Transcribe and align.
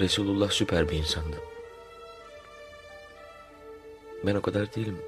Resulullah 0.00 0.50
süper 0.50 0.88
bir 0.88 0.96
insandı. 0.96 1.36
Ben 4.26 4.34
o 4.34 4.42
kadar 4.42 4.74
değilim. 4.74 4.98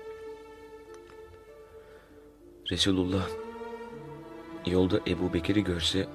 Resulullah 2.71 3.29
yolda 4.67 5.01
Ebu 5.07 5.35
Bekir'i 5.35 5.65
görse 5.65 6.09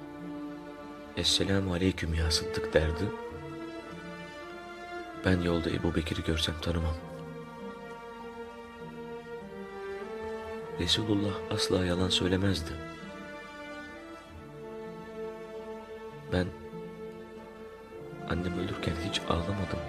Esselamu 1.17 1.73
Aleyküm 1.73 2.13
ya 2.13 2.31
Sıddık 2.31 2.73
derdi. 2.73 3.03
Ben 5.25 5.41
yolda 5.41 5.69
Ebu 5.69 5.95
Bekir'i 5.95 6.23
görsem 6.23 6.55
tanımam. 6.61 6.95
Resulullah 10.79 11.33
asla 11.49 11.85
yalan 11.85 12.09
söylemezdi. 12.09 12.71
Ölürken 18.91 19.09
hiç 19.09 19.21
ağlamadım. 19.29 19.79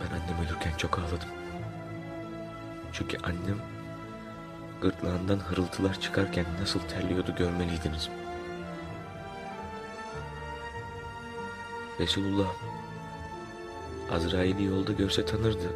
Ben 0.00 0.06
annem 0.06 0.46
ölürken 0.46 0.76
çok 0.76 0.98
ağladım. 0.98 1.28
Çünkü 2.92 3.18
annem 3.22 3.58
gırtlağından 4.80 5.38
hırıltılar 5.38 6.00
çıkarken 6.00 6.46
nasıl 6.60 6.80
terliyordu 6.80 7.34
görmeliydiniz. 7.38 8.08
Resulullah 12.00 12.48
Azrail'i 14.12 14.64
yolda 14.64 14.92
görse 14.92 15.26
tanırdı. 15.26 15.72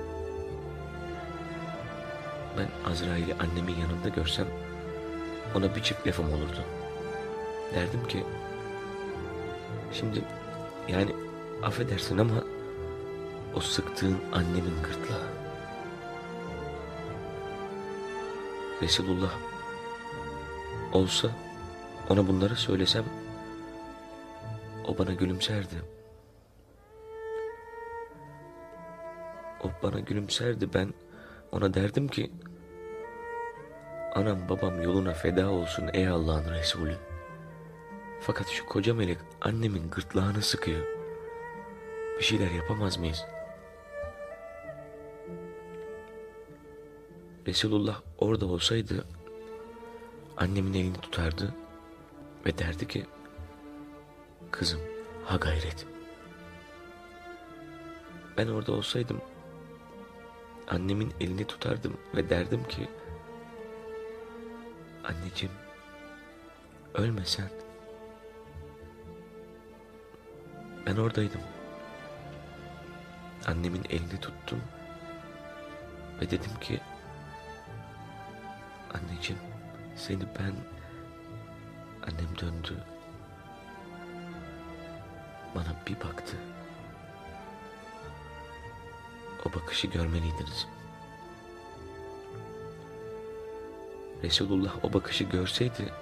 Ben 2.59 2.91
Azrail'i 2.91 3.35
annemin 3.35 3.77
yanında 3.77 4.09
görsem 4.09 4.47
ona 5.55 5.75
bir 5.77 5.83
çift 5.83 6.07
lafım 6.07 6.33
olurdu. 6.33 6.80
Derdim 7.75 8.09
ki 8.09 8.25
şimdi 9.93 10.23
yani 10.89 11.17
affedersin 11.63 12.19
ama 12.19 12.45
o 13.55 13.61
sıktığın 13.61 14.19
annemin 14.33 14.83
gırtlağı. 14.83 15.27
Resulullah 18.83 19.33
olsa 20.93 21.29
ona 22.09 22.29
bunları 22.29 22.57
söylesem 22.57 23.05
o 24.89 24.99
bana 24.99 25.13
gülümserdi. 25.13 25.75
O 29.65 29.71
bana 29.83 30.01
gülümserdi 30.01 30.75
ben 30.75 30.95
ona 31.53 31.75
derdim 31.75 32.09
ki 32.09 32.31
anam 34.15 34.49
babam 34.49 34.83
yoluna 34.83 35.13
feda 35.13 35.51
olsun 35.51 35.91
ey 35.93 36.09
Allah'ın 36.09 36.53
Resulü. 36.53 37.10
Fakat 38.21 38.49
şu 38.49 38.67
koca 38.67 38.95
melek 38.95 39.19
annemin 39.41 39.91
gırtlağını 39.91 40.43
sıkıyor. 40.43 40.87
Bir 42.19 42.25
şeyler 42.25 42.51
yapamaz 42.51 42.99
mıyız? 42.99 43.25
Resulullah 47.47 48.01
orada 48.19 48.47
olsaydı 48.47 49.05
annemin 50.37 50.75
elini 50.75 50.97
tutardı 51.01 51.55
ve 52.47 52.59
derdi 52.59 52.89
ki 52.89 53.07
kızım 54.51 54.81
ha 55.25 55.37
gayret. 55.37 55.87
Ben 58.37 58.49
orada 58.49 58.73
olsaydım 58.73 59.21
annemin 60.69 61.13
elini 61.21 61.47
tutardım 61.47 61.97
ve 62.17 62.31
derdim 62.31 62.69
ki 62.69 62.89
anneciğim 65.05 65.55
ölme 66.95 67.25
Ben 70.87 70.97
oradaydım. 70.97 71.41
Annemin 73.47 73.85
elini 73.91 74.21
tuttum 74.21 74.63
ve 76.21 76.31
dedim 76.31 76.61
ki 76.61 76.81
anneciğim 78.95 79.43
seni 79.97 80.23
ben 80.39 80.55
annem 82.03 82.39
döndü. 82.41 82.77
Bana 85.55 85.77
bir 85.87 86.01
baktı. 86.01 86.37
O 89.47 89.55
bakışı 89.55 89.87
görmeliydiniz. 89.87 90.67
Resulullah 94.23 94.85
o 94.85 94.93
bakışı 94.93 95.25
görseydi 95.25 95.93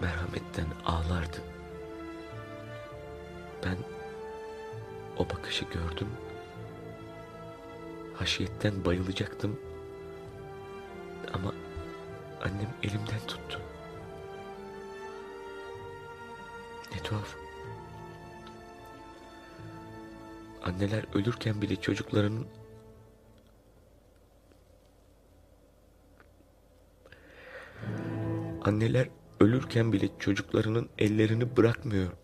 merhametten 0.00 0.66
ağlardı 0.86 1.51
ben 3.64 3.76
o 5.16 5.28
bakışı 5.28 5.64
gördüm 5.64 6.08
haşiyetten 8.22 8.84
bayılacaktım 8.84 9.60
ama 11.32 11.54
annem 12.40 12.68
elimden 12.82 13.20
tuttu. 13.26 13.60
Ne 16.94 17.02
tuhaf. 17.02 17.36
Anneler 20.62 21.04
ölürken 21.14 21.62
bile 21.62 21.76
çocuklarının 21.76 22.46
Anneler 28.64 29.08
ölürken 29.40 29.92
bile 29.92 30.08
çocuklarının 30.18 30.88
ellerini 30.98 31.56
bırakmıyor. 31.56 32.21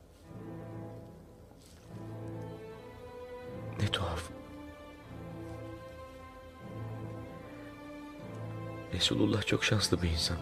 Resulullah 8.92 9.46
çok 9.46 9.64
şanslı 9.64 10.02
bir 10.02 10.08
insan. 10.08 10.36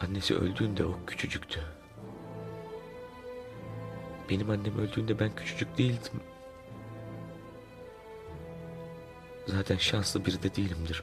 Annesi 0.00 0.34
öldüğünde 0.36 0.84
o 0.84 0.98
küçücüktü. 1.06 1.60
Benim 4.30 4.50
annem 4.50 4.78
öldüğünde 4.78 5.18
ben 5.18 5.34
küçücük 5.34 5.78
değildim. 5.78 6.20
Zaten 9.46 9.76
şanslı 9.76 10.24
biri 10.26 10.42
de 10.42 10.54
değilimdir. 10.54 11.02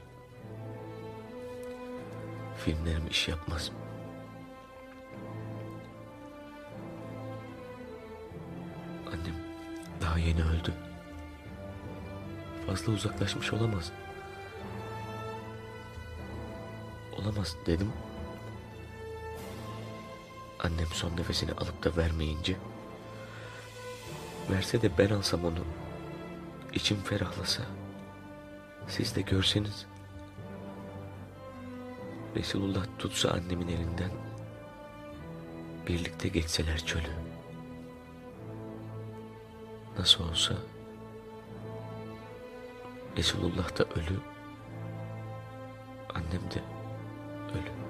Filmlerim 2.66 3.08
iş 3.08 3.28
yapmaz. 3.28 3.72
Annem 9.08 9.36
daha 10.02 10.20
yeni 10.20 10.44
öldü. 10.44 10.74
Fazla 12.68 12.94
uzaklaşmış 12.94 13.54
olamaz. 13.54 13.92
Olamaz 17.30 17.56
dedim. 17.66 17.92
Annem 20.60 20.88
son 20.94 21.18
nefesini 21.18 21.52
alıp 21.52 21.84
da 21.84 21.98
vermeyince 21.98 22.58
verse 24.50 24.82
de 24.82 24.98
ben 24.98 25.10
alsam 25.10 25.46
onu 25.46 25.66
içim 26.74 27.02
ferahlasa 27.02 27.64
siz 28.88 29.16
de 29.16 29.22
görseniz 29.22 29.86
Resulullah 32.36 32.86
tutsa 33.00 33.32
annemin 33.32 33.68
elinden 33.68 34.12
birlikte 35.88 36.28
geçseler 36.28 36.86
çölü 36.86 37.14
nasıl 40.00 40.30
olsa 40.30 40.56
Resulullah 43.18 43.78
da 43.78 43.84
ölü 43.84 44.20
annem 46.14 46.52
de 46.52 46.79
ölü 47.56 47.89